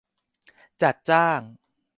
[0.81, 1.41] จัดจ้าง